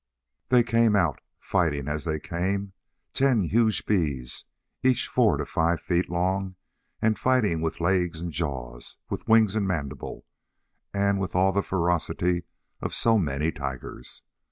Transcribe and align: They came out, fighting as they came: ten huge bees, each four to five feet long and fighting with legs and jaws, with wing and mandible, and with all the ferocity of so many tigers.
They 0.49 0.63
came 0.63 0.95
out, 0.95 1.21
fighting 1.39 1.87
as 1.87 2.05
they 2.05 2.19
came: 2.19 2.73
ten 3.13 3.43
huge 3.43 3.85
bees, 3.85 4.45
each 4.81 5.07
four 5.07 5.37
to 5.37 5.45
five 5.45 5.79
feet 5.79 6.09
long 6.09 6.55
and 7.03 7.19
fighting 7.19 7.61
with 7.61 7.79
legs 7.79 8.19
and 8.19 8.31
jaws, 8.31 8.97
with 9.11 9.27
wing 9.27 9.47
and 9.53 9.67
mandible, 9.67 10.25
and 10.91 11.19
with 11.19 11.35
all 11.35 11.51
the 11.51 11.61
ferocity 11.61 12.45
of 12.81 12.95
so 12.95 13.19
many 13.19 13.51
tigers. 13.51 14.23